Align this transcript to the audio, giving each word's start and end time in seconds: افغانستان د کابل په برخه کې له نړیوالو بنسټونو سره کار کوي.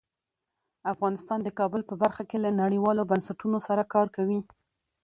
افغانستان 0.93 1.39
د 1.43 1.49
کابل 1.59 1.81
په 1.89 1.95
برخه 2.01 2.23
کې 2.29 2.37
له 2.45 2.49
نړیوالو 2.61 3.07
بنسټونو 3.11 3.57
سره 3.67 3.83
کار 3.93 4.07
کوي. 4.15 4.39